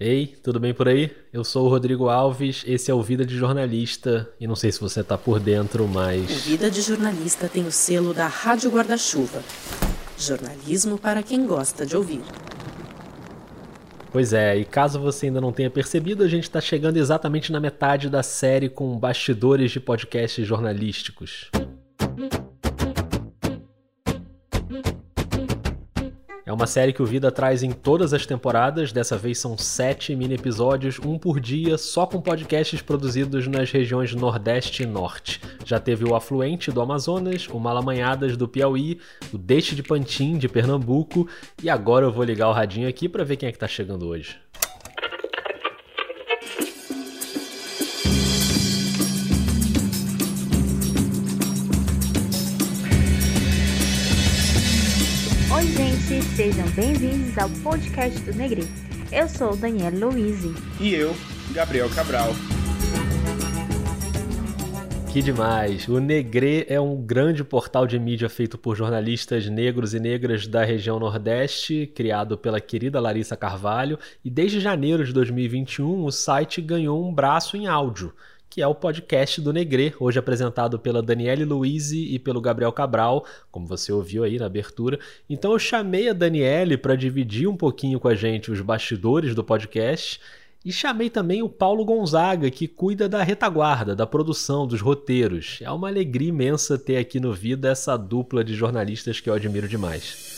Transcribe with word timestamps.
Ei, 0.00 0.28
tudo 0.44 0.60
bem 0.60 0.72
por 0.72 0.86
aí? 0.86 1.10
Eu 1.32 1.42
sou 1.42 1.66
o 1.66 1.68
Rodrigo 1.68 2.08
Alves, 2.08 2.62
esse 2.68 2.88
é 2.88 2.94
o 2.94 3.02
Vida 3.02 3.26
de 3.26 3.36
Jornalista 3.36 4.30
e 4.38 4.46
não 4.46 4.54
sei 4.54 4.70
se 4.70 4.80
você 4.80 5.02
tá 5.02 5.18
por 5.18 5.40
dentro, 5.40 5.88
mas. 5.88 6.30
O 6.30 6.50
Vida 6.50 6.70
de 6.70 6.80
Jornalista 6.82 7.48
tem 7.48 7.66
o 7.66 7.72
selo 7.72 8.14
da 8.14 8.28
Rádio 8.28 8.70
Guarda-Chuva. 8.70 9.42
Jornalismo 10.16 10.98
para 10.98 11.20
quem 11.20 11.44
gosta 11.44 11.84
de 11.84 11.96
ouvir. 11.96 12.20
Pois 14.12 14.32
é, 14.32 14.56
e 14.56 14.64
caso 14.64 15.00
você 15.00 15.26
ainda 15.26 15.40
não 15.40 15.52
tenha 15.52 15.68
percebido, 15.68 16.22
a 16.22 16.28
gente 16.28 16.44
está 16.44 16.60
chegando 16.60 16.96
exatamente 16.96 17.50
na 17.50 17.58
metade 17.58 18.08
da 18.08 18.22
série 18.22 18.68
com 18.68 18.96
bastidores 18.96 19.72
de 19.72 19.80
podcasts 19.80 20.46
jornalísticos. 20.46 21.50
É 26.48 26.52
uma 26.52 26.66
série 26.66 26.94
que 26.94 27.02
o 27.02 27.04
Vida 27.04 27.30
traz 27.30 27.62
em 27.62 27.72
todas 27.72 28.14
as 28.14 28.24
temporadas, 28.24 28.90
dessa 28.90 29.18
vez 29.18 29.38
são 29.38 29.58
sete 29.58 30.16
mini 30.16 30.32
episódios, 30.32 30.98
um 30.98 31.18
por 31.18 31.38
dia, 31.38 31.76
só 31.76 32.06
com 32.06 32.22
podcasts 32.22 32.80
produzidos 32.80 33.46
nas 33.46 33.70
regiões 33.70 34.14
Nordeste 34.14 34.82
e 34.82 34.86
Norte. 34.86 35.42
Já 35.66 35.78
teve 35.78 36.06
o 36.06 36.14
Afluente 36.14 36.72
do 36.72 36.80
Amazonas, 36.80 37.46
o 37.48 37.60
Malamanhadas 37.60 38.34
do 38.34 38.48
Piauí, 38.48 38.98
o 39.30 39.36
Deixe 39.36 39.74
de 39.74 39.82
Pantim 39.82 40.38
de 40.38 40.48
Pernambuco, 40.48 41.28
e 41.62 41.68
agora 41.68 42.06
eu 42.06 42.12
vou 42.12 42.24
ligar 42.24 42.48
o 42.48 42.54
radinho 42.54 42.88
aqui 42.88 43.10
para 43.10 43.24
ver 43.24 43.36
quem 43.36 43.50
é 43.50 43.52
que 43.52 43.58
tá 43.58 43.68
chegando 43.68 44.06
hoje. 44.06 44.38
Sejam 56.36 56.68
bem-vindos 56.68 57.36
ao 57.36 57.50
podcast 57.64 58.20
do 58.20 58.32
Negri. 58.32 58.62
Eu 59.10 59.28
sou 59.28 59.56
Daniela 59.56 60.06
Louise. 60.06 60.54
E 60.80 60.94
eu, 60.94 61.12
Gabriel 61.50 61.90
Cabral. 61.90 62.28
Que 65.12 65.20
demais! 65.20 65.88
O 65.88 65.98
Negre 65.98 66.64
é 66.68 66.80
um 66.80 67.02
grande 67.02 67.42
portal 67.42 67.88
de 67.88 67.98
mídia 67.98 68.28
feito 68.28 68.56
por 68.56 68.76
jornalistas 68.76 69.48
negros 69.48 69.94
e 69.94 69.98
negras 69.98 70.46
da 70.46 70.62
região 70.62 71.00
Nordeste, 71.00 71.90
criado 71.92 72.38
pela 72.38 72.60
querida 72.60 73.00
Larissa 73.00 73.36
Carvalho, 73.36 73.98
e 74.24 74.30
desde 74.30 74.60
janeiro 74.60 75.04
de 75.04 75.12
2021 75.12 76.04
o 76.04 76.12
site 76.12 76.60
ganhou 76.60 77.04
um 77.04 77.12
braço 77.12 77.56
em 77.56 77.66
áudio 77.66 78.14
que 78.50 78.62
é 78.62 78.66
o 78.66 78.74
podcast 78.74 79.40
do 79.40 79.52
Negre, 79.52 79.94
hoje 80.00 80.18
apresentado 80.18 80.78
pela 80.78 81.02
Daniele 81.02 81.44
Luiz 81.44 81.92
e 81.92 82.18
pelo 82.18 82.40
Gabriel 82.40 82.72
Cabral, 82.72 83.24
como 83.50 83.66
você 83.66 83.92
ouviu 83.92 84.24
aí 84.24 84.38
na 84.38 84.46
abertura. 84.46 84.98
Então 85.28 85.52
eu 85.52 85.58
chamei 85.58 86.08
a 86.08 86.12
Daniele 86.12 86.76
para 86.76 86.96
dividir 86.96 87.48
um 87.48 87.56
pouquinho 87.56 88.00
com 88.00 88.08
a 88.08 88.14
gente 88.14 88.50
os 88.50 88.60
bastidores 88.60 89.34
do 89.34 89.44
podcast. 89.44 90.20
E 90.64 90.72
chamei 90.72 91.08
também 91.08 91.42
o 91.42 91.48
Paulo 91.48 91.84
Gonzaga, 91.84 92.50
que 92.50 92.66
cuida 92.66 93.08
da 93.08 93.22
retaguarda, 93.22 93.94
da 93.94 94.06
produção, 94.06 94.66
dos 94.66 94.80
roteiros. 94.80 95.60
É 95.62 95.70
uma 95.70 95.88
alegria 95.88 96.28
imensa 96.28 96.76
ter 96.76 96.96
aqui 96.96 97.20
no 97.20 97.32
Vida 97.32 97.68
essa 97.68 97.96
dupla 97.96 98.42
de 98.42 98.54
jornalistas 98.54 99.20
que 99.20 99.30
eu 99.30 99.34
admiro 99.34 99.68
demais. 99.68 100.37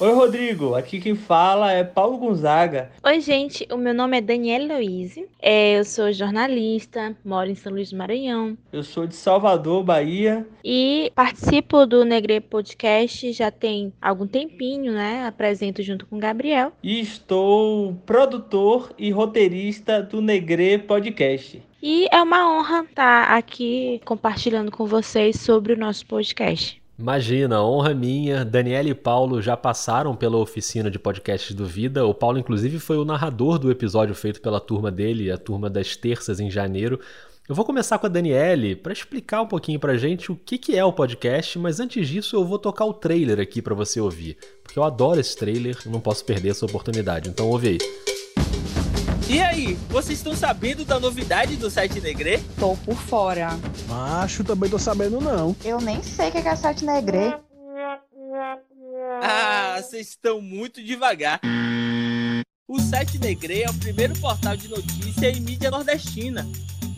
Oi, 0.00 0.12
Rodrigo. 0.12 0.76
Aqui 0.76 1.00
quem 1.00 1.16
fala 1.16 1.72
é 1.72 1.82
Paulo 1.82 2.18
Gonzaga. 2.18 2.88
Oi, 3.02 3.20
gente. 3.20 3.66
O 3.72 3.76
meu 3.76 3.92
nome 3.92 4.16
é 4.16 4.20
Daniela 4.20 4.76
Luiz. 4.76 5.18
É, 5.42 5.76
eu 5.76 5.84
sou 5.84 6.12
jornalista, 6.12 7.16
moro 7.24 7.50
em 7.50 7.56
São 7.56 7.72
Luís 7.72 7.90
do 7.90 7.96
Maranhão. 7.96 8.56
Eu 8.72 8.84
sou 8.84 9.08
de 9.08 9.16
Salvador, 9.16 9.82
Bahia. 9.82 10.46
E 10.64 11.10
participo 11.16 11.84
do 11.84 12.04
Negre 12.04 12.40
Podcast 12.40 13.32
já 13.32 13.50
tem 13.50 13.92
algum 14.00 14.24
tempinho, 14.24 14.92
né? 14.92 15.26
Apresento 15.26 15.82
junto 15.82 16.06
com 16.06 16.16
o 16.16 16.20
Gabriel. 16.20 16.70
E 16.80 17.00
estou 17.00 17.94
produtor 18.06 18.92
e 18.96 19.10
roteirista 19.10 20.00
do 20.00 20.20
Negre 20.20 20.78
Podcast. 20.78 21.60
E 21.82 22.06
é 22.12 22.22
uma 22.22 22.48
honra 22.48 22.84
estar 22.84 23.24
aqui 23.36 24.00
compartilhando 24.04 24.70
com 24.70 24.86
vocês 24.86 25.40
sobre 25.40 25.72
o 25.72 25.78
nosso 25.78 26.06
podcast. 26.06 26.80
Imagina, 26.98 27.62
honra 27.62 27.94
minha. 27.94 28.44
Daniela 28.44 28.88
e 28.88 28.94
Paulo 28.94 29.40
já 29.40 29.56
passaram 29.56 30.16
pela 30.16 30.36
oficina 30.36 30.90
de 30.90 30.98
podcasts 30.98 31.54
do 31.54 31.64
Vida. 31.64 32.04
O 32.04 32.12
Paulo, 32.12 32.38
inclusive, 32.38 32.80
foi 32.80 32.96
o 32.96 33.04
narrador 33.04 33.56
do 33.56 33.70
episódio 33.70 34.16
feito 34.16 34.40
pela 34.40 34.58
turma 34.58 34.90
dele, 34.90 35.30
a 35.30 35.38
turma 35.38 35.70
das 35.70 35.96
terças 35.96 36.40
em 36.40 36.50
janeiro. 36.50 36.98
Eu 37.48 37.54
vou 37.54 37.64
começar 37.64 37.98
com 37.98 38.06
a 38.06 38.10
Daniele 38.10 38.74
para 38.74 38.92
explicar 38.92 39.40
um 39.40 39.46
pouquinho 39.46 39.78
pra 39.78 39.96
gente 39.96 40.30
o 40.32 40.36
que, 40.36 40.58
que 40.58 40.76
é 40.76 40.84
o 40.84 40.92
podcast, 40.92 41.58
mas 41.58 41.78
antes 41.78 42.06
disso 42.08 42.36
eu 42.36 42.44
vou 42.44 42.58
tocar 42.58 42.84
o 42.84 42.92
trailer 42.92 43.40
aqui 43.40 43.62
para 43.62 43.74
você 43.74 43.98
ouvir, 44.00 44.36
porque 44.62 44.78
eu 44.78 44.82
adoro 44.82 45.18
esse 45.18 45.34
trailer, 45.34 45.78
não 45.86 46.00
posso 46.00 46.24
perder 46.26 46.50
essa 46.50 46.66
oportunidade. 46.66 47.30
Então 47.30 47.48
ouve 47.48 47.68
aí. 47.68 48.07
E 49.30 49.42
aí, 49.42 49.74
vocês 49.90 50.18
estão 50.18 50.34
sabendo 50.34 50.86
da 50.86 50.98
novidade 50.98 51.54
do 51.56 51.70
site 51.70 52.00
Negre? 52.00 52.38
Tô 52.58 52.74
por 52.78 52.96
fora. 52.96 53.50
Macho, 53.86 54.42
também 54.42 54.70
tô 54.70 54.78
sabendo 54.78 55.20
não. 55.20 55.54
Eu 55.62 55.82
nem 55.82 56.02
sei 56.02 56.30
o 56.30 56.32
que 56.32 56.38
é 56.38 56.56
site 56.56 56.82
Negre. 56.82 57.36
Ah, 59.22 59.76
vocês 59.82 60.08
estão 60.08 60.40
muito 60.40 60.82
devagar. 60.82 61.40
O 62.66 62.80
site 62.80 63.18
Negre 63.18 63.64
é 63.64 63.70
o 63.70 63.74
primeiro 63.74 64.18
portal 64.18 64.56
de 64.56 64.68
notícia 64.68 65.30
em 65.30 65.40
mídia 65.40 65.70
nordestina. 65.70 66.48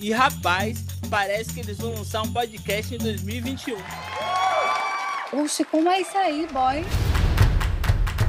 E 0.00 0.12
rapaz, 0.12 0.84
parece 1.10 1.52
que 1.52 1.60
eles 1.60 1.78
vão 1.78 1.94
lançar 1.94 2.22
um 2.22 2.32
podcast 2.32 2.94
em 2.94 2.98
2021. 2.98 3.76
Oxe, 5.32 5.64
como 5.64 5.88
é 5.88 6.00
isso 6.00 6.16
aí, 6.16 6.46
boy? 6.52 6.84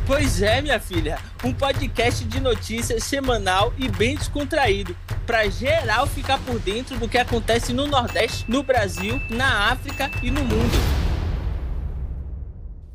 Pois 0.06 0.42
é, 0.42 0.62
minha 0.62 0.80
filha, 0.80 1.20
um 1.44 1.54
podcast 1.54 2.26
de 2.26 2.40
notícias 2.40 3.04
semanal 3.04 3.72
e 3.78 3.88
bem 3.88 4.16
descontraído, 4.16 4.96
para 5.26 5.48
geral 5.48 6.08
ficar 6.08 6.40
por 6.40 6.60
dentro 6.60 6.98
do 6.98 7.08
que 7.08 7.18
acontece 7.18 7.72
no 7.72 7.86
Nordeste, 7.88 8.50
no 8.50 8.64
Brasil, 8.64 9.22
na 9.30 9.72
África 9.72 10.10
e 10.24 10.32
no 10.32 10.44
mundo. 10.44 11.02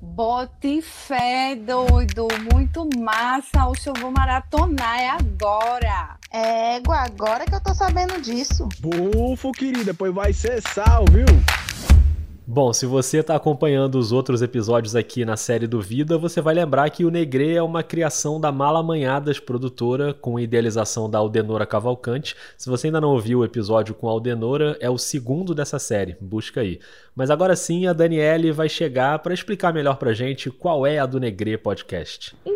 Bote 0.01 0.83
fé, 0.83 1.55
doido, 1.55 2.27
muito 2.53 2.89
massa. 2.99 3.67
Oxe, 3.67 3.89
eu 3.89 3.95
vou 4.01 4.11
maratonar, 4.11 4.99
é 4.99 5.11
agora. 5.11 6.17
É, 6.33 6.77
agora 6.77 7.45
que 7.45 7.55
eu 7.55 7.63
tô 7.63 7.75
sabendo 7.75 8.21
disso. 8.21 8.69
Bufo, 8.81 9.53
querida, 9.53 9.93
pois 9.95 10.15
vai 10.15 10.33
ser 10.33 10.63
sal, 10.63 11.05
viu? 11.11 11.27
Bom, 12.49 12.73
se 12.73 12.87
você 12.87 13.19
está 13.19 13.35
acompanhando 13.35 13.99
os 13.99 14.13
outros 14.13 14.41
episódios 14.41 14.95
aqui 14.95 15.25
na 15.25 15.37
série 15.37 15.67
do 15.67 15.83
Vida, 15.83 16.17
você 16.17 16.41
vai 16.41 16.55
lembrar 16.55 16.89
que 16.91 17.05
o 17.05 17.11
Negre 17.11 17.57
é 17.57 17.61
uma 17.61 17.83
criação 17.83 18.41
da 18.41 18.53
Mala 18.53 18.81
Manhadas 18.85 19.41
produtora, 19.41 20.15
com 20.15 20.39
idealização 20.39 21.11
da 21.11 21.19
Aldenora 21.19 21.67
Cavalcante. 21.67 22.37
Se 22.57 22.71
você 22.71 22.87
ainda 22.87 23.01
não 23.01 23.11
ouviu 23.11 23.41
o 23.41 23.45
episódio 23.45 23.97
com 23.97 24.07
a 24.07 24.13
Aldenora, 24.13 24.77
é 24.79 24.89
o 24.89 24.97
segundo 24.97 25.57
dessa 25.57 25.81
série, 25.81 26.17
busca 26.21 26.61
aí. 26.61 26.79
Mas 27.17 27.31
agora 27.31 27.57
sim, 27.57 27.89
a 27.89 27.93
Daniele 27.93 28.53
vai 28.53 28.69
chegar 28.69 29.19
para 29.19 29.35
explicar 29.35 29.75
melhor 29.75 29.97
pra 29.97 30.13
gente 30.15 30.49
qual 30.49 30.87
é 30.87 31.01
a 31.01 31.07
do 31.07 31.19
Negre 31.19 31.59
Podcast. 31.59 32.37
Então, 32.43 32.56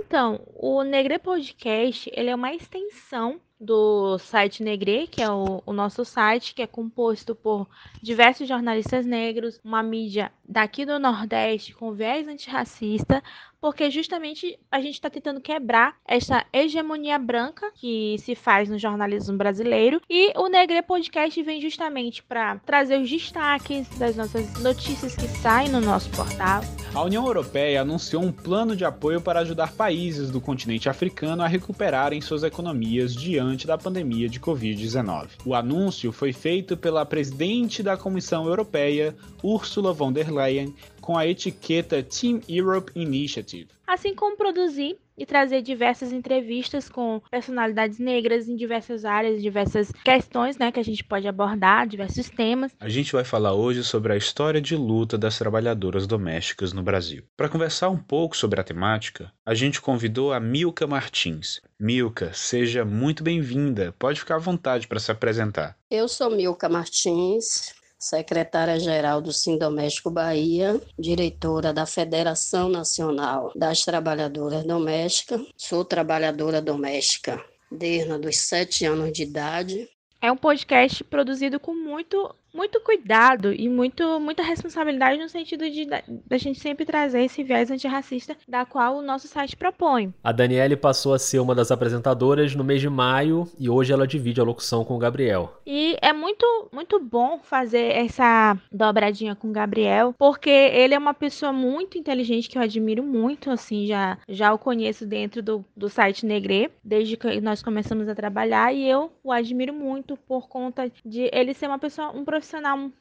o 0.56 0.82
Negre 0.82 1.19
Podcast, 1.19 2.10
ele 2.15 2.31
é 2.31 2.34
uma 2.34 2.53
extensão 2.54 3.41
do 3.60 4.16
site 4.19 4.62
Negre, 4.62 5.06
que 5.06 5.21
é 5.21 5.31
o, 5.31 5.62
o, 5.66 5.72
nosso 5.72 6.03
site, 6.03 6.54
que 6.54 6.62
é 6.62 6.66
composto 6.66 7.34
por 7.34 7.69
diversos 8.03 8.48
jornalistas 8.48 9.04
negros, 9.04 9.60
uma 9.62 9.82
mídia 9.82 10.32
daqui 10.48 10.87
do 10.87 10.98
Nordeste 10.98 11.75
com 11.75 11.93
viés 11.93 12.26
antirracista, 12.26 13.22
porque 13.60 13.91
justamente 13.91 14.59
a 14.71 14.81
gente 14.81 14.94
está 14.94 15.10
tentando 15.10 15.43
quebrar 15.43 15.94
essa 16.09 16.47
hegemonia 16.50 17.19
branca 17.19 17.71
que 17.75 18.16
se 18.19 18.34
faz 18.34 18.71
no 18.71 18.78
jornalismo 18.78 19.37
brasileiro 19.37 20.00
e 20.09 20.32
o 20.38 20.48
Negre 20.48 20.81
Podcast 20.81 21.42
vem 21.42 21.60
justamente 21.60 22.22
para 22.22 22.59
trazer 22.60 22.98
os 22.98 23.10
destaques 23.10 23.87
das 23.98 24.16
nossas 24.16 24.59
notícias 24.62 25.15
que 25.15 25.28
saem 25.28 25.69
no 25.69 25.82
nosso 25.82 26.10
portal. 26.12 26.62
A 26.92 27.04
União 27.04 27.24
Europeia 27.24 27.82
anunciou 27.82 28.20
um 28.20 28.32
plano 28.32 28.74
de 28.74 28.84
apoio 28.84 29.20
para 29.20 29.40
ajudar 29.40 29.72
países 29.72 30.28
do 30.28 30.40
continente 30.40 30.88
africano 30.88 31.40
a 31.40 31.46
recuperarem 31.46 32.20
suas 32.20 32.42
economias 32.42 33.14
diante 33.14 33.65
da 33.65 33.78
pandemia 33.78 34.28
de 34.28 34.41
Covid-19. 34.41 35.28
O 35.47 35.54
anúncio 35.54 36.10
foi 36.10 36.32
feito 36.32 36.76
pela 36.76 37.06
presidente 37.06 37.80
da 37.80 37.97
Comissão 37.97 38.44
Europeia, 38.44 39.15
Ursula 39.41 39.92
von 39.92 40.12
der 40.12 40.32
Leyen, 40.32 40.74
com 41.00 41.16
a 41.16 41.24
etiqueta 41.24 42.03
Team 42.03 42.41
Europe 42.48 42.91
Initiative. 42.97 43.68
Assim 43.86 44.12
como 44.12 44.36
produzir 44.36 44.98
e 45.20 45.26
trazer 45.26 45.60
diversas 45.60 46.12
entrevistas 46.12 46.88
com 46.88 47.20
personalidades 47.30 47.98
negras 47.98 48.48
em 48.48 48.56
diversas 48.56 49.04
áreas, 49.04 49.42
diversas 49.42 49.92
questões 50.02 50.56
né, 50.56 50.72
que 50.72 50.80
a 50.80 50.82
gente 50.82 51.04
pode 51.04 51.28
abordar, 51.28 51.86
diversos 51.86 52.30
temas. 52.30 52.72
A 52.80 52.88
gente 52.88 53.12
vai 53.12 53.22
falar 53.22 53.52
hoje 53.52 53.84
sobre 53.84 54.14
a 54.14 54.16
história 54.16 54.62
de 54.62 54.74
luta 54.74 55.18
das 55.18 55.36
trabalhadoras 55.36 56.06
domésticas 56.06 56.72
no 56.72 56.82
Brasil. 56.82 57.22
Para 57.36 57.50
conversar 57.50 57.90
um 57.90 57.98
pouco 57.98 58.34
sobre 58.34 58.58
a 58.58 58.64
temática, 58.64 59.30
a 59.44 59.54
gente 59.54 59.78
convidou 59.78 60.32
a 60.32 60.40
Milka 60.40 60.86
Martins. 60.86 61.60
Milka, 61.78 62.32
seja 62.32 62.82
muito 62.82 63.22
bem-vinda. 63.22 63.94
Pode 63.98 64.20
ficar 64.20 64.36
à 64.36 64.38
vontade 64.38 64.88
para 64.88 64.98
se 64.98 65.12
apresentar. 65.12 65.76
Eu 65.90 66.08
sou 66.08 66.30
Milka 66.30 66.66
Martins, 66.66 67.74
secretária-geral 68.00 69.20
do 69.20 69.30
Sindoméstico 69.30 70.10
Bahia, 70.10 70.80
diretora 70.98 71.70
da 71.70 71.84
Federação 71.84 72.70
Nacional 72.70 73.52
das 73.54 73.84
Trabalhadoras 73.84 74.64
Domésticas. 74.64 75.42
Sou 75.54 75.84
trabalhadora 75.84 76.62
doméstica 76.62 77.44
desde 77.70 78.10
os 78.26 78.36
sete 78.38 78.86
anos 78.86 79.12
de 79.12 79.22
idade. 79.22 79.88
É 80.22 80.32
um 80.32 80.36
podcast 80.36 81.04
produzido 81.04 81.60
com 81.60 81.74
muito 81.74 82.34
muito 82.52 82.80
cuidado 82.80 83.52
e 83.52 83.68
muito, 83.68 84.20
muita 84.20 84.42
responsabilidade 84.42 85.18
no 85.20 85.28
sentido 85.28 85.68
de 85.68 85.86
da, 85.86 86.02
gente 86.36 86.60
sempre 86.60 86.84
trazer 86.84 87.22
esse 87.22 87.42
viés 87.42 87.70
antirracista 87.70 88.36
da 88.48 88.64
qual 88.64 88.97
o 88.97 89.02
nosso 89.02 89.28
site 89.28 89.56
propõe. 89.56 90.12
A 90.22 90.32
Daniele 90.32 90.76
passou 90.76 91.14
a 91.14 91.18
ser 91.18 91.38
uma 91.38 91.54
das 91.54 91.70
apresentadoras 91.70 92.54
no 92.54 92.64
mês 92.64 92.80
de 92.80 92.88
maio 92.88 93.48
e 93.58 93.68
hoje 93.68 93.92
ela 93.92 94.06
divide 94.06 94.41
a 94.41 94.44
locução 94.44 94.84
com 94.84 94.97
o 94.97 94.98
Gabriel. 94.98 95.60
E 95.66 95.97
é 96.02 96.12
muito, 96.12 96.68
muito 96.72 96.98
bom 96.98 97.41
fazer 97.42 97.92
essa 97.92 98.56
dobradinha 98.72 99.34
com 99.34 99.48
o 99.48 99.53
Gabriel, 99.53 100.14
porque 100.18 100.50
ele 100.50 100.94
é 100.94 100.98
uma 100.98 101.14
pessoa 101.14 101.53
muito 101.53 101.98
inteligente 101.98 102.48
que 102.48 102.58
eu 102.58 102.62
admiro 102.62 103.03
muito, 103.03 103.50
assim, 103.50 103.86
já, 103.86 104.18
já 104.28 104.53
o 104.53 104.58
conheço 104.58 105.06
dentro 105.06 105.42
do, 105.42 105.64
do 105.76 105.88
site 105.88 106.26
Negre, 106.26 106.70
desde 106.82 107.16
que 107.16 107.41
nós 107.41 107.62
começamos 107.62 108.08
a 108.08 108.14
trabalhar, 108.14 108.72
e 108.74 108.88
eu 108.88 109.10
o 109.22 109.32
admiro 109.32 109.72
muito 109.72 110.16
por 110.16 110.48
conta 110.48 110.91
de 111.04 111.30
ele 111.32 111.54
ser 111.54 111.66
uma 111.66 111.78
pessoa, 111.78 112.10
um 112.10 112.24
profissional 112.24 112.40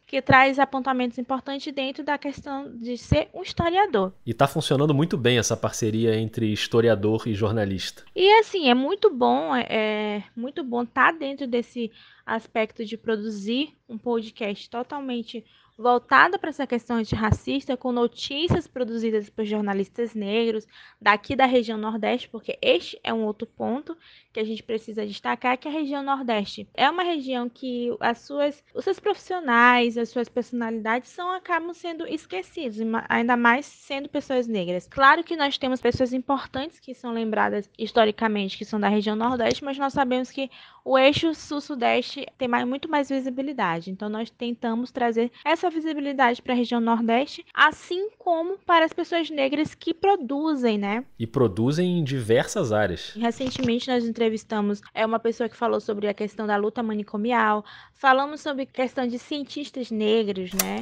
que 0.06 0.22
traz 0.22 0.60
apontamentos 0.60 1.18
importantes 1.18 1.74
dentro 1.74 2.04
da 2.04 2.18
questão 2.18 2.76
de 2.78 2.98
ser 2.98 3.30
um 3.34 3.42
historiador. 3.42 4.14
E 4.26 4.32
está 4.32 4.48
funcionando 4.48 4.94
muito 4.94 5.18
bem 5.18 5.38
essa 5.38 5.56
parceria 5.56 6.16
entre 6.16 6.52
historiador 6.52 7.28
e 7.28 7.34
jornalista. 7.34 8.04
E 8.16 8.32
assim, 8.40 8.70
é 8.70 8.74
muito 8.74 9.10
bom, 9.10 9.56
é, 9.56 9.66
é 9.70 10.24
muito 10.36 10.64
bom 10.64 10.84
estar 10.84 11.14
tá 11.14 11.18
dentro 11.18 11.48
desse 11.48 11.92
aspecto 12.26 12.86
de 12.86 12.98
produzir 12.98 13.76
um 13.88 13.98
podcast 13.98 14.70
totalmente 14.70 15.44
voltada 15.80 16.38
para 16.38 16.50
essa 16.50 16.68
questão 16.68 16.98
antirracista, 16.98 17.78
com 17.78 17.94
notícias 17.94 18.68
produzidas 18.68 19.30
por 19.30 19.46
jornalistas 19.46 20.14
negros 20.14 20.68
daqui 21.02 21.38
da 21.38 21.46
região 21.46 21.78
Nordeste, 21.78 22.28
porque 22.28 22.60
este 22.62 23.00
é 23.02 23.14
um 23.14 23.24
outro 23.24 23.48
ponto 23.48 23.98
que 24.34 24.42
a 24.42 24.44
gente 24.44 24.62
precisa 24.62 25.08
destacar, 25.08 25.58
que 25.58 25.70
a 25.70 25.72
região 25.72 26.04
Nordeste 26.04 26.68
é 26.74 26.90
uma 26.90 27.02
região 27.02 27.48
que 27.48 27.96
as 28.02 28.20
suas, 28.20 28.62
os 28.76 28.84
seus 28.84 29.00
profissionais, 29.00 29.98
as 29.98 30.10
suas 30.10 30.28
personalidades 30.28 31.12
são 31.12 31.32
acabam 31.32 31.74
sendo 31.74 32.06
esquecidos, 32.06 32.78
ainda 33.08 33.38
mais 33.38 33.66
sendo 33.66 34.10
pessoas 34.10 34.48
negras. 34.48 34.86
Claro 34.86 35.24
que 35.24 35.38
nós 35.38 35.58
temos 35.58 35.80
pessoas 35.80 36.12
importantes 36.12 36.80
que 36.80 36.94
são 36.94 37.14
lembradas 37.14 37.70
historicamente, 37.78 38.58
que 38.58 38.66
são 38.66 38.80
da 38.80 38.90
região 38.90 39.16
Nordeste, 39.16 39.64
mas 39.64 39.78
nós 39.78 39.94
sabemos 39.94 40.30
que 40.30 40.52
o 40.84 40.98
eixo 40.98 41.34
sul-sudeste 41.34 42.26
tem 42.38 42.48
mais, 42.48 42.68
muito 42.68 42.90
mais 42.90 43.10
visibilidade. 43.10 43.92
Então 43.92 44.10
nós 44.10 44.30
tentamos 44.30 44.92
trazer 44.92 45.32
essa 45.46 45.70
visibilidade 45.70 46.42
para 46.42 46.54
a 46.54 46.56
região 46.56 46.80
Nordeste, 46.80 47.46
assim 47.54 48.10
como 48.18 48.58
para 48.66 48.86
as 48.86 48.94
pessoas 48.94 49.30
negras 49.30 49.76
que 49.76 49.94
produzem, 49.94 50.78
né? 50.78 51.04
E 51.18 51.28
produzem 51.28 52.00
em 52.00 52.04
diversas 52.04 52.72
áreas. 52.72 53.14
Recentemente 53.16 53.88
nós 53.88 54.06
entrevistamos 54.06 54.82
é 54.94 55.06
uma 55.06 55.20
pessoa 55.20 55.50
que 55.50 55.56
falou 55.56 55.80
sobre 55.80 56.08
a 56.08 56.14
questão 56.14 56.48
da 56.48 56.58
luta 56.58 56.82
manicomial, 56.82 57.64
falamos 57.94 58.42
sobre 58.42 58.64
a 58.64 58.66
questão 58.66 59.08
de 59.08 59.20
cientistas 59.20 59.92
negros, 59.92 60.52
né? 60.54 60.82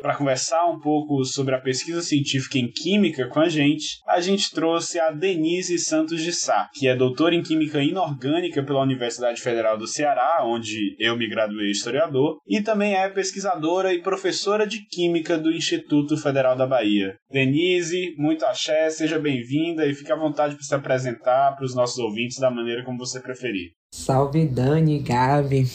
Para 0.00 0.14
conversar 0.14 0.64
um 0.66 0.78
pouco 0.78 1.24
sobre 1.24 1.54
a 1.54 1.60
pesquisa 1.60 2.00
científica 2.02 2.56
em 2.56 2.70
Química 2.70 3.26
com 3.28 3.40
a 3.40 3.48
gente, 3.48 3.98
a 4.06 4.20
gente 4.20 4.52
trouxe 4.52 4.98
a 5.00 5.10
Denise 5.10 5.76
Santos 5.78 6.22
de 6.22 6.32
Sá, 6.32 6.70
que 6.72 6.86
é 6.86 6.94
doutora 6.94 7.34
em 7.34 7.42
Química 7.42 7.82
Inorgânica 7.82 8.62
pela 8.62 8.82
Universidade 8.82 9.40
Federal 9.42 9.76
do 9.76 9.88
Ceará, 9.88 10.38
onde 10.44 10.94
eu 11.00 11.16
me 11.16 11.28
graduei 11.28 11.70
historiador, 11.70 12.38
e 12.46 12.60
também 12.60 12.94
é 12.94 13.08
pesquisadora 13.08 13.92
e 13.92 14.00
professora 14.00 14.66
de 14.66 14.86
Química 14.86 15.36
do 15.36 15.50
Instituto 15.50 16.16
Federal 16.16 16.56
da 16.56 16.66
Bahia. 16.66 17.16
Denise, 17.30 18.14
muito 18.16 18.44
axé, 18.44 18.88
seja 18.90 19.18
bem-vinda 19.18 19.84
e 19.84 19.94
fique 19.94 20.12
à 20.12 20.16
vontade 20.16 20.54
para 20.54 20.64
se 20.64 20.74
apresentar 20.74 21.56
para 21.56 21.64
os 21.64 21.74
nossos 21.74 21.98
ouvintes 21.98 22.38
da 22.38 22.50
maneira 22.50 22.84
como 22.84 22.98
você 22.98 23.20
preferir. 23.20 23.72
Salve 23.92 24.46
Dani, 24.46 25.00
Gabi. 25.00 25.66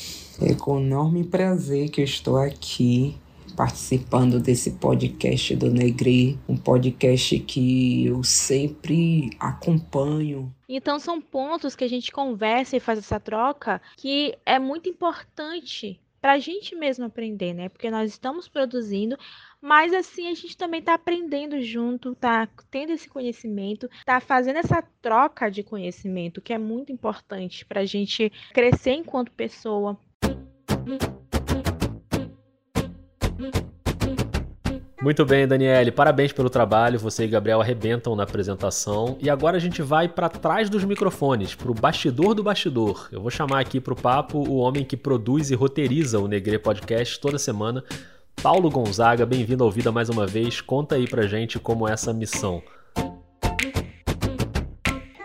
É 0.42 0.56
com 0.56 0.80
enorme 0.80 1.24
prazer 1.26 1.90
que 1.90 2.02
eu 2.02 2.06
estou 2.06 2.38
aqui 2.38 3.16
participando 3.56 4.40
desse 4.40 4.72
podcast 4.72 5.56
do 5.56 5.72
Negri, 5.72 6.40
um 6.48 6.58
podcast 6.58 7.40
que 7.40 8.06
eu 8.06 8.24
sempre 8.24 9.30
acompanho. 9.40 10.54
Então 10.68 11.00
são 11.00 11.22
pontos 11.22 11.76
que 11.76 11.84
a 11.84 11.90
gente 11.90 12.12
conversa 12.12 12.76
e 12.76 12.80
faz 12.80 13.00
essa 13.00 13.20
troca 13.20 13.82
que 13.98 14.36
é 14.46 14.60
muito 14.60 14.90
importante 14.90 16.00
para 16.24 16.34
a 16.34 16.40
gente 16.40 16.74
mesmo 16.74 17.04
aprender, 17.04 17.54
né? 17.54 17.68
Porque 17.68 17.92
nós 17.92 18.10
estamos 18.10 18.48
produzindo, 18.48 19.18
mas 19.62 19.94
assim 19.94 20.30
a 20.30 20.34
gente 20.34 20.56
também 20.56 20.80
está 20.80 20.94
aprendendo 20.94 21.62
junto, 21.62 22.16
tá 22.16 22.48
tendo 22.72 22.94
esse 22.94 23.10
conhecimento, 23.10 23.90
tá 24.06 24.22
fazendo 24.22 24.56
essa 24.56 24.82
troca 25.02 25.50
de 25.50 25.64
conhecimento 25.64 26.42
que 26.42 26.54
é 26.54 26.58
muito 26.58 26.94
importante 26.94 27.66
para 27.66 27.82
a 27.82 27.86
gente 27.86 28.32
crescer 28.54 28.92
enquanto 28.92 29.34
pessoa. 29.34 30.00
Muito 35.04 35.26
bem, 35.26 35.46
Daniele. 35.46 35.92
Parabéns 35.92 36.32
pelo 36.32 36.50
trabalho. 36.50 36.98
Você 36.98 37.26
e 37.26 37.28
Gabriel 37.28 37.60
arrebentam 37.60 38.16
na 38.16 38.24
apresentação. 38.24 39.18
E 39.20 39.30
agora 39.30 39.58
a 39.58 39.60
gente 39.60 39.82
vai 39.82 40.08
para 40.08 40.30
trás 40.30 40.70
dos 40.70 40.86
microfones, 40.86 41.54
para 41.54 41.70
o 41.70 41.74
bastidor 41.74 42.34
do 42.34 42.42
bastidor. 42.42 43.10
Eu 43.12 43.22
vou 43.22 43.30
chamar 43.30 43.60
aqui 43.60 43.82
para 43.82 43.92
o 43.92 44.02
papo 44.02 44.38
o 44.38 44.56
homem 44.56 44.86
que 44.86 44.96
produz 44.96 45.52
e 45.52 45.56
roteiriza 45.56 46.20
o 46.20 46.28
Negre 46.28 46.58
Podcast 46.58 47.20
toda 47.20 47.38
semana, 47.38 47.84
Paulo 48.42 48.70
Gonzaga. 48.70 49.26
Bem-vindo 49.26 49.66
ao 49.66 49.72
Vida 49.72 49.92
mais 49.92 50.08
uma 50.08 50.26
vez. 50.26 50.62
Conta 50.62 50.96
aí 50.96 51.06
pra 51.06 51.28
gente 51.28 51.60
como 51.60 51.86
é 51.86 51.92
essa 51.92 52.14
missão. 52.14 52.64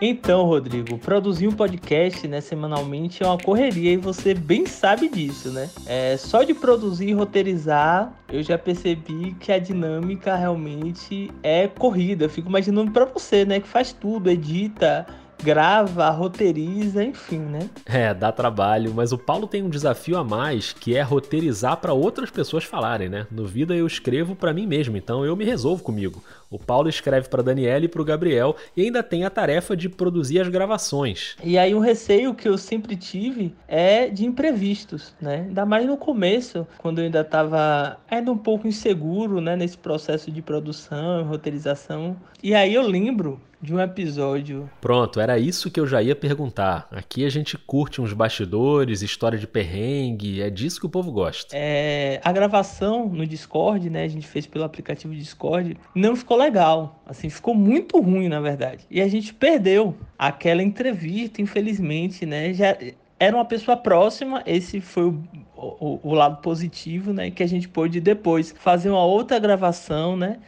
Então, 0.01 0.45
Rodrigo, 0.45 0.97
produzir 0.97 1.49
um 1.49 1.53
podcast 1.53 2.29
né, 2.29 2.41
semanalmente 2.41 3.25
é 3.25 3.27
uma 3.27 3.37
correria 3.37 3.93
e 3.93 3.97
você 3.97 4.33
bem 4.33 4.65
sabe 4.65 5.09
disso, 5.09 5.51
né? 5.51 5.69
É, 5.87 6.17
só 6.17 6.45
de 6.45 6.55
produzir 6.55 7.09
e 7.09 7.13
roteirizar, 7.13 8.13
eu 8.33 8.41
já 8.41 8.57
percebi 8.57 9.35
que 9.41 9.51
a 9.51 9.59
dinâmica 9.59 10.37
realmente 10.37 11.33
é 11.43 11.67
corrida. 11.67 12.27
Eu 12.27 12.31
fico 12.31 12.49
imaginando 12.49 12.93
para 12.93 13.07
você, 13.07 13.45
né, 13.45 13.59
que 13.59 13.67
faz 13.67 13.93
tudo, 13.93 14.31
edita, 14.31 15.05
grava, 15.43 16.09
roteiriza, 16.11 17.05
enfim, 17.05 17.39
né? 17.39 17.71
É, 17.87 18.13
dá 18.13 18.33
trabalho, 18.33 18.93
mas 18.95 19.13
o 19.13 19.19
Paulo 19.19 19.47
tem 19.47 19.63
um 19.63 19.69
desafio 19.69 20.17
a 20.19 20.25
mais, 20.25 20.73
que 20.73 20.97
é 20.97 21.03
roteirizar 21.03 21.77
para 21.79 21.93
outras 21.93 22.31
pessoas 22.31 22.65
falarem, 22.65 23.09
né? 23.09 23.27
No 23.31 23.47
Vida 23.47 23.75
eu 23.75 23.87
escrevo 23.87 24.35
para 24.35 24.53
mim 24.53 24.67
mesmo, 24.67 24.97
então 24.97 25.25
eu 25.25 25.37
me 25.37 25.45
resolvo 25.45 25.83
comigo. 25.83 26.23
O 26.51 26.59
Paulo 26.59 26.89
escreve 26.89 27.29
para 27.29 27.43
Daniela 27.43 27.85
e 27.85 27.89
para 27.89 28.01
o 28.01 28.05
Gabriel 28.05 28.57
e 28.77 28.83
ainda 28.83 29.03
tem 29.03 29.25
a 29.25 29.31
tarefa 29.31 29.77
de 29.77 29.89
produzir 29.89 30.41
as 30.41 30.49
gravações. 30.49 31.37
E 31.45 31.59
aí 31.59 31.75
um 31.75 31.79
receio 31.79 32.35
que 32.35 32.49
eu 32.49 32.57
sempre 32.57 32.97
tive 32.97 33.55
é 33.67 34.09
de 34.09 34.25
imprevistos, 34.25 35.15
né? 35.21 35.45
Ainda 35.49 35.67
mais 35.67 35.87
no 35.87 35.97
começo, 35.97 36.67
quando 36.79 36.99
eu 36.99 37.05
ainda 37.05 37.21
estava 37.21 37.99
ainda 38.11 38.33
um 38.33 38.39
pouco 38.39 38.67
inseguro, 38.67 39.41
né, 39.41 39.57
nesse 39.57 39.77
processo 39.77 40.31
de 40.31 40.41
produção, 40.41 41.25
roteirização. 41.25 42.17
E 42.43 42.55
aí 42.55 42.75
eu 42.75 42.83
lembro 42.83 43.41
de 43.61 43.75
um 43.75 43.81
episódio. 43.81 44.71
Pronto, 44.81 45.21
era 45.21 45.39
isso 45.39 45.71
que 45.71 45.81
eu 45.81 45.87
já 45.87 46.03
ia 46.03 46.15
perguntar. 46.15 46.87
Aqui 46.91 47.25
a 47.25 47.29
gente 47.29 47.59
curte 47.59 48.01
uns 48.01 48.13
bastidores, 48.13 49.03
história 49.03 49.39
de 49.39 49.47
perrengue, 49.47 50.41
é 50.41 50.49
disso 50.49 50.81
que 50.81 50.87
o 50.87 50.89
povo 50.89 51.11
gosta. 51.11 51.57
É, 51.57 52.21
a 52.25 52.33
gravação 52.33 53.09
no 53.09 53.27
Discord, 53.27 53.91
né, 53.91 54.05
a 54.05 54.09
gente 54.09 54.27
fez 54.27 54.47
pelo 54.47 54.65
aplicativo 54.65 55.15
Discord, 55.15 55.77
não 55.95 56.15
ficou 56.15 56.37
legal, 56.37 57.03
assim, 57.07 57.29
ficou 57.29 57.55
muito 57.55 58.01
ruim, 58.01 58.29
na 58.29 58.41
verdade. 58.41 58.87
E 58.91 59.01
a 59.01 59.09
gente 59.09 59.35
perdeu 59.35 59.97
aquela 60.19 60.63
entrevista, 60.63 61.43
infelizmente, 61.43 62.25
né, 62.25 62.53
já 62.53 62.77
era 63.19 63.35
uma 63.37 63.45
pessoa 63.45 63.77
próxima, 63.77 64.43
esse 64.47 64.81
foi 64.81 65.07
o, 65.07 65.21
o, 65.57 66.01
o 66.05 66.15
lado 66.15 66.41
positivo, 66.41 67.13
né, 67.13 67.31
que 67.31 67.43
a 67.43 67.49
gente 67.49 67.69
pôde 67.69 68.01
depois 68.01 68.55
fazer 68.59 68.91
uma 68.91 69.05
outra 69.05 69.39
gravação, 69.41 70.17
né, 70.17 70.39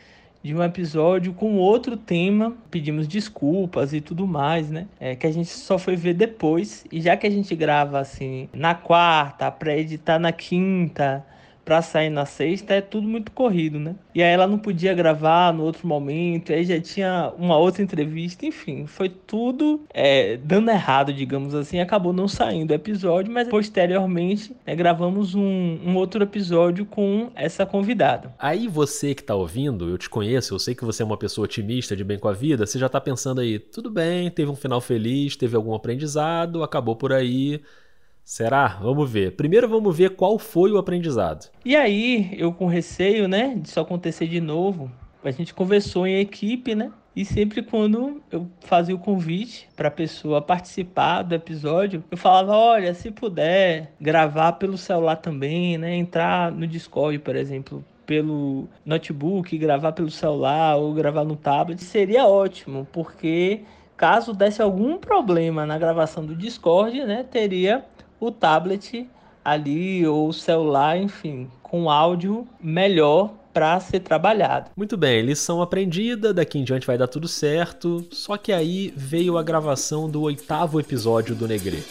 de 0.43 0.55
um 0.55 0.63
episódio 0.63 1.33
com 1.33 1.57
outro 1.57 1.97
tema. 1.97 2.55
Pedimos 2.71 3.07
desculpas 3.07 3.93
e 3.93 4.01
tudo 4.01 4.27
mais, 4.27 4.71
né? 4.71 4.87
É, 4.99 5.15
que 5.15 5.27
a 5.27 5.33
gente 5.33 5.51
só 5.51 5.79
foi 5.79 5.97
ver 5.97 6.15
depois. 6.15 6.85
E 6.91 7.01
já 7.01 7.17
que 7.17 7.27
a 7.27 7.31
gente 7.31 7.55
grava 7.55 7.99
assim 7.99 8.49
na 8.53 8.75
quarta, 8.75 9.51
para 9.51 9.77
editar 9.77 10.19
na 10.19 10.33
quinta, 10.33 11.25
para 11.71 11.83
sair 11.83 12.11
na 12.11 12.27
sexta 12.27 12.75
é 12.75 12.81
tudo 12.81 13.07
muito 13.07 13.31
corrido, 13.31 13.79
né? 13.79 13.95
E 14.13 14.21
aí 14.21 14.33
ela 14.33 14.49
não 14.49 14.59
podia 14.59 14.93
gravar 14.93 15.55
no 15.55 15.63
outro 15.63 15.87
momento, 15.87 16.53
aí 16.53 16.65
já 16.65 16.81
tinha 16.81 17.33
uma 17.39 17.57
outra 17.57 17.81
entrevista, 17.81 18.45
enfim, 18.45 18.89
foi 18.89 19.09
tudo 19.09 19.81
é, 19.95 20.37
dando 20.39 20.69
errado, 20.69 21.13
digamos 21.13 21.55
assim, 21.55 21.79
acabou 21.79 22.13
não 22.13 22.27
saindo 22.27 22.73
o 22.73 22.75
episódio, 22.75 23.33
mas 23.33 23.47
posteriormente 23.47 24.53
né, 24.67 24.75
gravamos 24.75 25.37
um, 25.37 25.79
um, 25.87 25.95
outro 25.95 26.25
episódio 26.25 26.85
com 26.85 27.31
essa 27.37 27.65
convidada. 27.65 28.35
Aí 28.37 28.67
você 28.67 29.15
que 29.15 29.23
tá 29.23 29.37
ouvindo, 29.37 29.89
eu 29.89 29.97
te 29.97 30.11
conheço, 30.11 30.53
eu 30.53 30.59
sei 30.59 30.75
que 30.75 30.85
você 30.85 31.05
é 31.05 31.07
uma 31.07 31.17
pessoa 31.17 31.45
otimista, 31.45 31.95
de 31.95 32.03
bem 32.03 32.19
com 32.19 32.27
a 32.27 32.33
vida, 32.33 32.67
você 32.67 32.81
já 32.81 32.89
tá 32.89 33.01
pensando 33.01 33.41
aí, 33.41 33.61
tudo 33.61 33.93
bem, 33.93 34.29
teve 34.29 34.51
um 34.51 34.57
final 34.57 34.81
feliz, 34.81 35.37
teve 35.37 35.55
algum 35.55 35.73
aprendizado, 35.73 36.65
acabou 36.65 36.97
por 36.97 37.13
aí 37.13 37.63
Será? 38.31 38.79
Vamos 38.81 39.11
ver. 39.11 39.33
Primeiro 39.33 39.69
vamos 39.69 39.97
ver 39.99 40.11
qual 40.11 40.39
foi 40.39 40.71
o 40.71 40.79
aprendizado. 40.79 41.51
E 41.65 41.75
aí, 41.75 42.33
eu 42.39 42.53
com 42.53 42.67
receio, 42.67 43.27
né, 43.27 43.57
disso 43.57 43.81
acontecer 43.81 44.29
de 44.29 44.41
novo, 44.41 44.89
a 45.25 45.33
gente 45.33 45.53
conversou 45.53 46.07
em 46.07 46.21
equipe, 46.21 46.77
né? 46.77 46.93
E 47.17 47.25
sempre 47.25 47.61
quando 47.61 48.23
eu 48.31 48.47
fazia 48.61 48.95
o 48.95 49.01
convite 49.01 49.69
para 49.75 49.89
a 49.89 49.91
pessoa 49.91 50.41
participar 50.41 51.23
do 51.23 51.35
episódio, 51.35 52.05
eu 52.09 52.17
falava: 52.17 52.57
olha, 52.57 52.95
se 52.95 53.11
puder 53.11 53.95
gravar 54.01 54.53
pelo 54.53 54.79
celular 54.79 55.17
também, 55.17 55.77
né? 55.77 55.97
Entrar 55.97 56.53
no 56.53 56.69
Discord, 56.69 57.19
por 57.19 57.35
exemplo, 57.35 57.85
pelo 58.07 58.69
notebook, 58.87 59.59
gravar 59.59 59.91
pelo 59.91 60.09
celular 60.09 60.77
ou 60.77 60.95
gravar 60.95 61.25
no 61.25 61.35
tablet, 61.35 61.83
seria 61.83 62.29
ótimo, 62.29 62.87
porque 62.93 63.65
caso 63.97 64.33
desse 64.33 64.63
algum 64.63 64.97
problema 64.97 65.67
na 65.67 65.77
gravação 65.77 66.25
do 66.25 66.35
Discord, 66.35 67.05
né, 67.05 67.23
teria 67.23 67.85
o 68.21 68.31
tablet 68.31 69.09
ali 69.43 70.07
ou 70.07 70.29
o 70.29 70.33
celular, 70.33 70.99
enfim, 70.99 71.51
com 71.63 71.91
áudio 71.91 72.47
melhor 72.61 73.33
para 73.53 73.81
ser 73.81 74.01
trabalhado. 74.01 74.71
Muito 74.77 74.97
bem, 74.97 75.23
lição 75.23 75.61
aprendida, 75.63 76.33
daqui 76.33 76.59
em 76.59 76.65
diante 76.65 76.87
vai 76.87 76.99
dar 76.99 77.09
tudo 77.09 77.27
certo. 77.27 78.07
Só 78.13 78.37
que 78.37 78.53
aí 78.53 78.93
veio 78.95 79.39
a 79.39 79.43
gravação 79.43 80.09
do 80.09 80.23
oitavo 80.23 80.79
episódio 80.79 81.35
do 81.35 81.49
Negre. 81.49 81.83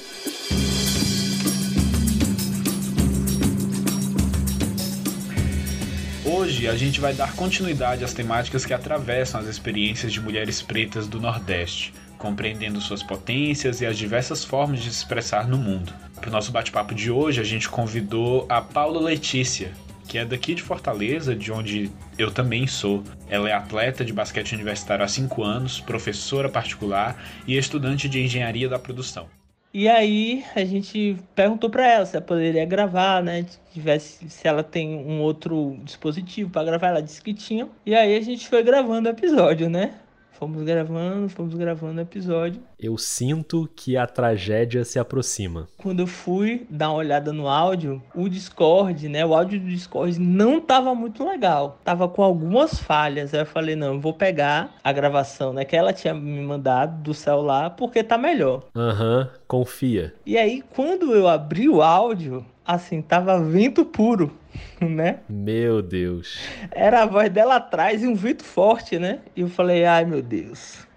Hoje 6.25 6.67
a 6.67 6.75
gente 6.75 7.01
vai 7.01 7.13
dar 7.13 7.35
continuidade 7.35 8.03
às 8.03 8.13
temáticas 8.13 8.65
que 8.65 8.73
atravessam 8.73 9.41
as 9.41 9.47
experiências 9.47 10.13
de 10.13 10.21
mulheres 10.21 10.61
pretas 10.61 11.07
do 11.07 11.19
Nordeste, 11.19 11.93
compreendendo 12.19 12.79
suas 12.79 13.01
potências 13.01 13.81
e 13.81 13.85
as 13.85 13.97
diversas 13.97 14.45
formas 14.45 14.81
de 14.81 14.91
se 14.91 14.97
expressar 14.97 15.47
no 15.47 15.57
mundo. 15.57 15.91
Para 16.19 16.29
o 16.29 16.31
nosso 16.31 16.51
bate-papo 16.51 16.93
de 16.93 17.09
hoje, 17.09 17.41
a 17.41 17.43
gente 17.43 17.67
convidou 17.67 18.45
a 18.47 18.61
Paula 18.61 19.01
Letícia, 19.01 19.71
que 20.07 20.17
é 20.17 20.25
daqui 20.25 20.53
de 20.53 20.61
Fortaleza, 20.61 21.35
de 21.35 21.51
onde 21.51 21.89
eu 22.17 22.29
também 22.29 22.67
sou. 22.67 23.03
Ela 23.29 23.49
é 23.49 23.53
atleta 23.53 24.03
de 24.03 24.11
basquete 24.11 24.53
universitário 24.53 25.03
há 25.03 25.07
5 25.07 25.41
anos, 25.43 25.79
professora 25.79 26.49
particular 26.49 27.15
e 27.47 27.57
estudante 27.57 28.09
de 28.09 28.21
engenharia 28.21 28.67
da 28.67 28.77
produção. 28.77 29.27
E 29.71 29.87
aí 29.87 30.43
a 30.55 30.65
gente 30.65 31.15
perguntou 31.35 31.69
para 31.69 31.87
ela 31.87 32.05
se 32.05 32.15
ela 32.15 32.25
poderia 32.25 32.65
gravar, 32.65 33.21
né? 33.21 33.45
Tivesse, 33.71 34.27
se 34.27 34.47
ela 34.47 34.63
tem 34.63 34.95
um 34.97 35.21
outro 35.21 35.77
dispositivo 35.83 36.49
para 36.49 36.63
gravar, 36.63 36.87
ela 36.87 37.03
disse 37.03 37.21
que 37.21 37.35
tinha. 37.35 37.69
E 37.85 37.93
aí 37.93 38.17
a 38.17 38.21
gente 38.21 38.49
foi 38.49 38.63
gravando 38.63 39.07
o 39.07 39.11
episódio, 39.11 39.69
né? 39.69 39.93
Fomos 40.39 40.63
gravando, 40.63 41.27
fomos 41.27 41.53
gravando 41.53 41.99
o 41.99 42.01
episódio. 42.01 42.61
Eu 42.79 42.97
sinto 42.97 43.69
que 43.75 43.97
a 43.97 44.07
tragédia 44.07 44.85
se 44.85 44.97
aproxima. 44.97 45.67
Quando 45.77 45.99
eu 45.99 46.07
fui 46.07 46.65
dar 46.69 46.91
uma 46.91 46.99
olhada 46.99 47.33
no 47.33 47.49
áudio, 47.49 48.01
o 48.15 48.29
Discord, 48.29 49.09
né? 49.09 49.25
O 49.25 49.35
áudio 49.35 49.59
do 49.59 49.67
Discord 49.67 50.17
não 50.17 50.61
tava 50.61 50.95
muito 50.95 51.27
legal. 51.27 51.77
Tava 51.83 52.07
com 52.07 52.23
algumas 52.23 52.79
falhas. 52.79 53.33
Aí 53.33 53.41
eu 53.41 53.45
falei, 53.45 53.75
não, 53.75 53.95
eu 53.95 53.99
vou 53.99 54.13
pegar 54.13 54.75
a 54.81 54.93
gravação, 54.93 55.51
né? 55.51 55.65
Que 55.65 55.75
ela 55.75 55.91
tinha 55.91 56.13
me 56.13 56.39
mandado 56.39 57.03
do 57.03 57.13
celular, 57.13 57.71
porque 57.71 58.01
tá 58.01 58.17
melhor. 58.17 58.63
Aham, 58.73 59.19
uhum, 59.19 59.39
confia. 59.45 60.13
E 60.25 60.37
aí, 60.37 60.63
quando 60.73 61.13
eu 61.13 61.27
abri 61.27 61.67
o 61.67 61.81
áudio, 61.81 62.45
assim, 62.75 63.01
tava 63.01 63.41
vento 63.41 63.83
puro, 63.83 64.31
né? 64.79 65.19
Meu 65.27 65.81
Deus. 65.81 66.39
Era 66.71 67.01
a 67.01 67.05
voz 67.05 67.29
dela 67.29 67.55
atrás 67.55 68.03
e 68.03 68.07
um 68.07 68.13
vento 68.13 68.43
forte, 68.43 68.99
né? 68.99 69.19
E 69.35 69.41
eu 69.41 69.49
falei, 69.49 69.85
ai 69.85 70.05
meu 70.05 70.21
Deus. 70.21 70.87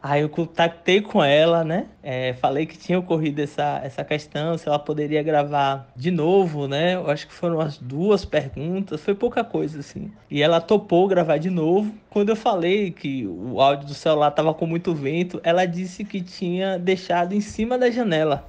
Aí 0.00 0.22
eu 0.22 0.28
contactei 0.28 1.00
com 1.00 1.24
ela, 1.24 1.64
né? 1.64 1.86
É, 2.00 2.34
falei 2.34 2.64
que 2.64 2.78
tinha 2.78 2.96
ocorrido 2.96 3.42
essa, 3.42 3.80
essa 3.82 4.04
questão, 4.04 4.56
se 4.56 4.68
ela 4.68 4.78
poderia 4.78 5.20
gravar 5.20 5.90
de 5.96 6.12
novo, 6.12 6.68
né? 6.68 6.94
Eu 6.94 7.10
acho 7.10 7.26
que 7.26 7.34
foram 7.34 7.60
as 7.60 7.76
duas 7.76 8.24
perguntas, 8.24 9.00
foi 9.00 9.16
pouca 9.16 9.42
coisa, 9.42 9.80
assim. 9.80 10.12
E 10.30 10.40
ela 10.40 10.60
topou 10.60 11.08
gravar 11.08 11.38
de 11.38 11.50
novo. 11.50 11.92
Quando 12.08 12.28
eu 12.28 12.36
falei 12.36 12.92
que 12.92 13.26
o 13.26 13.60
áudio 13.60 13.88
do 13.88 13.94
celular 13.94 14.30
tava 14.30 14.54
com 14.54 14.64
muito 14.64 14.94
vento, 14.94 15.40
ela 15.42 15.66
disse 15.66 16.04
que 16.04 16.20
tinha 16.20 16.78
deixado 16.78 17.32
em 17.32 17.40
cima 17.40 17.76
da 17.76 17.90
janela. 17.90 18.48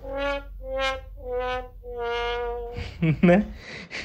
né? 3.22 3.46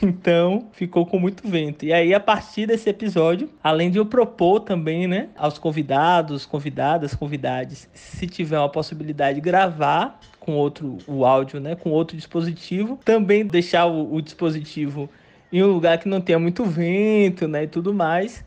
Então 0.02 0.68
ficou 0.72 1.06
com 1.06 1.18
muito 1.18 1.46
vento. 1.46 1.84
E 1.84 1.92
aí, 1.92 2.14
a 2.14 2.20
partir 2.20 2.66
desse 2.66 2.88
episódio, 2.88 3.48
além 3.62 3.90
de 3.90 3.98
eu 3.98 4.06
propor 4.06 4.60
também, 4.60 5.06
né, 5.06 5.28
aos 5.36 5.58
convidados, 5.58 6.44
convidadas, 6.44 7.14
convidades, 7.14 7.88
se 7.94 8.26
tiver 8.26 8.58
uma 8.58 8.68
possibilidade 8.68 9.36
de 9.36 9.40
gravar 9.40 10.20
com 10.38 10.52
outro 10.52 10.98
o 11.06 11.24
áudio, 11.24 11.60
né, 11.60 11.74
com 11.74 11.90
outro 11.90 12.16
dispositivo, 12.16 12.98
também 13.04 13.46
deixar 13.46 13.86
o, 13.86 14.14
o 14.14 14.20
dispositivo 14.20 15.08
em 15.52 15.62
um 15.62 15.66
lugar 15.66 15.98
que 15.98 16.08
não 16.08 16.20
tenha 16.20 16.38
muito 16.38 16.64
vento, 16.64 17.46
né, 17.46 17.64
e 17.64 17.68
tudo 17.68 17.92
mais 17.92 18.44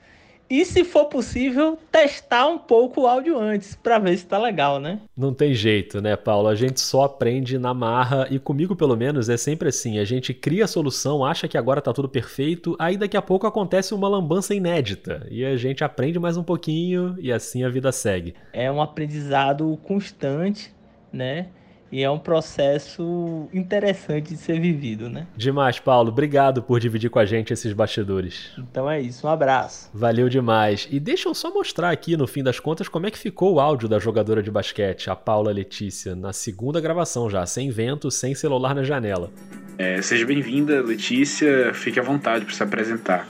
e, 0.50 0.64
se 0.64 0.84
for 0.84 1.06
possível, 1.06 1.78
testar 1.92 2.48
um 2.48 2.58
pouco 2.58 3.02
o 3.02 3.08
áudio 3.08 3.40
antes, 3.40 3.75
para 3.75 3.98
ver 3.98 4.18
se 4.18 4.25
tá 4.25 4.38
legal, 4.38 4.80
né? 4.80 5.00
Não 5.18 5.34
tem 5.34 5.54
jeito, 5.54 6.02
né, 6.02 6.16
Paulo? 6.16 6.48
A 6.48 6.56
gente 6.56 6.80
só 6.80 7.04
aprende 7.04 7.58
na 7.58 7.74
marra 7.74 8.28
e 8.30 8.38
comigo, 8.38 8.75
pelo 8.75 8.96
menos, 8.96 9.28
é 9.28 9.38
sempre 9.38 9.70
assim. 9.70 9.98
A 9.98 10.06
gente 10.06 10.34
cria 10.34 10.66
a 10.66 10.68
solução, 10.68 11.25
acha 11.25 11.48
que 11.48 11.58
agora 11.58 11.82
tá 11.82 11.92
tudo 11.92 12.08
perfeito, 12.08 12.75
aí 12.78 12.96
daqui 12.96 13.18
a 13.18 13.22
pouco 13.22 13.48
acontece 13.48 13.94
uma 13.94 14.08
lambança 14.08 14.54
inédita 14.54 15.25
e 15.32 15.44
a 15.44 15.58
gente 15.58 15.84
aprende 15.84 16.20
mais 16.20 16.38
um 16.38 16.44
pouquinho 16.44 17.16
e 17.20 17.32
assim 17.32 17.64
a 17.64 17.70
vida 17.70 17.92
segue. 17.92 18.36
É 18.54 18.72
um 18.72 18.82
aprendizado 18.82 19.78
constante, 19.84 20.72
né? 21.12 21.48
E 21.96 22.04
é 22.04 22.12
um 22.12 22.20
processo 22.20 23.48
interessante 23.54 24.34
de 24.34 24.38
ser 24.38 24.60
vivido, 24.60 25.10
né? 25.10 25.28
Demais, 25.34 25.80
Paulo. 25.80 26.10
Obrigado 26.10 26.62
por 26.62 26.78
dividir 26.78 27.10
com 27.10 27.20
a 27.20 27.25
gente 27.25 27.54
esses 27.54 27.72
bastidores. 27.72 28.52
Então 28.58 28.92
é 28.92 29.00
isso, 29.00 29.25
um 29.25 29.30
abraço. 29.30 29.90
Valeu 29.94 30.28
demais. 30.28 30.90
E 30.92 31.00
deixa 31.00 31.30
eu 31.30 31.34
só 31.34 31.54
mostrar 31.54 31.92
aqui, 31.92 32.18
no 32.18 32.28
fim 32.28 32.44
das 32.44 32.60
contas, 32.60 32.90
como 32.90 33.08
é 33.08 33.12
que 33.12 33.18
ficou 33.18 33.54
o 33.54 33.60
áudio 33.62 33.88
da 33.88 33.98
jogadora 33.98 34.44
de 34.44 34.52
basquete, 34.52 35.10
a 35.10 35.16
Paula 35.16 35.54
Letícia, 35.54 36.14
na 36.18 36.34
segunda 36.34 36.82
gravação 36.82 37.30
já, 37.30 37.46
sem 37.46 37.70
vento, 37.70 38.12
sem 38.12 38.36
celular 38.36 38.75
na 38.75 38.84
janela. 38.84 39.32
É, 39.78 40.02
seja 40.02 40.25
bem-vinda, 40.25 40.82
Letícia. 40.82 41.74
Fique 41.74 41.98
à 41.98 42.04
vontade 42.04 42.44
para 42.44 42.54
se 42.54 42.62
apresentar. 42.62 43.25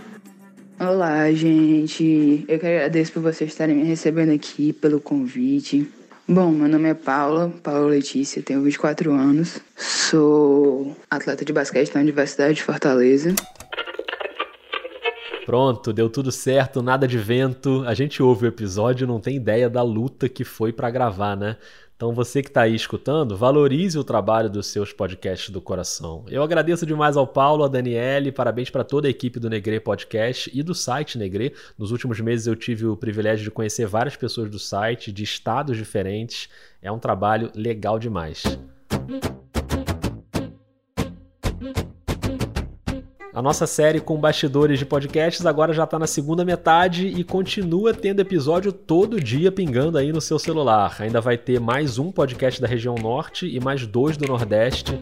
Olá, 0.79 1.31
gente. 1.31 2.43
Eu 2.47 2.57
que 2.57 2.65
agradeço 2.65 3.13
por 3.13 3.21
vocês 3.21 3.51
estarem 3.51 3.75
me 3.75 3.83
recebendo 3.83 4.31
aqui, 4.31 4.73
pelo 4.73 4.99
convite. 4.99 5.87
Bom, 6.27 6.49
meu 6.49 6.67
nome 6.67 6.89
é 6.89 6.95
Paula, 6.95 7.53
Paula 7.61 7.85
Letícia, 7.85 8.41
tenho 8.41 8.59
24 8.63 9.13
anos, 9.13 9.59
sou 9.77 10.97
atleta 11.07 11.45
de 11.45 11.53
basquete 11.53 11.93
na 11.93 12.01
Universidade 12.01 12.55
de 12.55 12.63
Fortaleza. 12.63 13.35
Pronto, 15.45 15.93
deu 15.93 16.09
tudo 16.09 16.31
certo, 16.31 16.81
nada 16.81 17.07
de 17.07 17.19
vento. 17.19 17.83
A 17.85 17.93
gente 17.93 18.21
ouve 18.23 18.45
o 18.45 18.47
episódio 18.47 19.05
não 19.05 19.19
tem 19.19 19.35
ideia 19.35 19.69
da 19.69 19.83
luta 19.83 20.27
que 20.27 20.43
foi 20.43 20.73
para 20.73 20.89
gravar, 20.89 21.37
né? 21.37 21.57
Então 21.95 22.13
você 22.13 22.41
que 22.41 22.49
está 22.49 22.63
aí 22.63 22.73
escutando, 22.73 23.37
valorize 23.37 23.97
o 23.97 24.03
trabalho 24.03 24.49
dos 24.49 24.65
seus 24.65 24.91
podcasts 24.91 25.51
do 25.51 25.61
coração. 25.61 26.25
Eu 26.27 26.41
agradeço 26.41 26.83
demais 26.83 27.15
ao 27.15 27.27
Paulo, 27.27 27.63
a 27.63 27.67
Daniele, 27.67 28.31
parabéns 28.31 28.71
para 28.71 28.83
toda 28.83 29.07
a 29.07 29.11
equipe 29.11 29.39
do 29.39 29.47
Negre 29.47 29.79
Podcast 29.79 30.49
e 30.51 30.63
do 30.63 30.73
site 30.73 31.15
Negre. 31.15 31.53
Nos 31.77 31.91
últimos 31.91 32.19
meses 32.19 32.47
eu 32.47 32.55
tive 32.55 32.87
o 32.87 32.97
privilégio 32.97 33.43
de 33.43 33.51
conhecer 33.51 33.85
várias 33.85 34.15
pessoas 34.15 34.49
do 34.49 34.57
site, 34.57 35.11
de 35.11 35.23
estados 35.23 35.77
diferentes. 35.77 36.49
É 36.81 36.91
um 36.91 36.97
trabalho 36.97 37.51
legal 37.53 37.99
demais. 37.99 38.43
A 43.35 43.41
nossa 43.41 43.67
série 43.67 43.99
com 43.99 44.17
bastidores 44.17 44.79
de 44.79 44.85
podcasts 44.85 45.45
agora 45.45 45.73
já 45.73 45.83
está 45.83 45.99
na 45.99 46.07
segunda 46.07 46.45
metade 46.45 47.07
e 47.07 47.21
continua 47.21 47.93
tendo 47.93 48.21
episódio 48.21 48.71
todo 48.71 49.19
dia 49.19 49.51
pingando 49.51 49.97
aí 49.97 50.13
no 50.13 50.21
seu 50.21 50.39
celular. 50.39 50.95
Ainda 50.99 51.19
vai 51.19 51.37
ter 51.37 51.59
mais 51.59 51.99
um 51.99 52.13
podcast 52.13 52.61
da 52.61 52.67
região 52.67 52.95
norte 52.95 53.45
e 53.45 53.59
mais 53.59 53.85
dois 53.85 54.15
do 54.15 54.25
nordeste. 54.25 54.97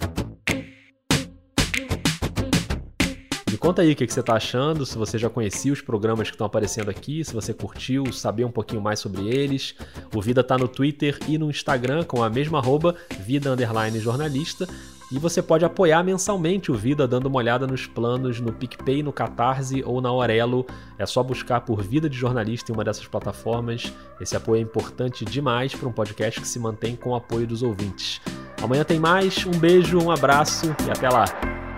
Conta 3.64 3.82
aí 3.82 3.94
o 3.94 3.96
que, 3.96 4.06
você 4.06 4.20
está 4.20 4.34
achando, 4.34 4.86
se 4.86 4.98
você 4.98 5.18
já 5.18 5.30
conhecia 5.30 5.72
os 5.72 5.80
programas 5.80 6.28
que 6.28 6.36
estão 6.36 6.46
aparecendo 6.46 6.90
aqui, 6.90 7.24
se 7.24 7.34
você 7.34 7.54
curtiu, 7.54 8.12
saber 8.12 8.44
um 8.44 8.52
pouquinho 8.52 8.82
mais 8.82 9.00
sobre 9.00 9.30
eles. 9.30 9.74
O 10.14 10.22
Vida 10.22 10.42
está 10.42 10.58
no 10.58 10.68
Twitter 10.68 11.18
e 11.30 11.38
no 11.38 11.50
Instagram 11.50 12.04
com 12.04 12.22
a 12.22 12.30
mesma 12.30 12.60
arroba, 12.60 12.94
Vida 13.22 13.56
Jornalista. 14.02 14.68
E 15.10 15.18
você 15.18 15.42
pode 15.42 15.64
apoiar 15.64 16.04
mensalmente 16.04 16.74
o 16.74 16.76
Vida 16.76 17.08
dando 17.08 17.28
uma 17.28 17.38
olhada 17.38 17.66
nos 17.66 17.88
planos 17.88 18.42
no 18.42 18.52
PicPay, 18.52 19.02
no 19.02 19.14
Catarse 19.14 19.82
ou 19.86 20.02
na 20.02 20.10
Aurelo. 20.10 20.66
É 21.00 21.06
só 21.06 21.24
buscar 21.24 21.62
por 21.62 21.82
Vida 21.82 22.10
de 22.10 22.18
Jornalista 22.18 22.70
em 22.70 22.76
uma 22.76 22.84
dessas 22.84 23.08
plataformas. 23.08 23.94
Esse 24.20 24.36
apoio 24.36 24.60
é 24.60 24.62
importante 24.62 25.24
demais 25.24 25.74
para 25.74 25.88
um 25.88 25.94
podcast 25.94 26.42
que 26.42 26.48
se 26.48 26.60
mantém 26.60 26.98
com 26.98 27.12
o 27.12 27.16
apoio 27.16 27.48
dos 27.48 27.64
ouvintes. 27.64 28.20
Amanhã 28.62 28.84
tem 28.84 29.00
mais, 29.00 29.46
um 29.46 29.58
beijo, 29.58 29.98
um 30.00 30.12
abraço 30.12 30.76
e 30.86 30.92
até 30.92 31.08
lá! 31.08 31.73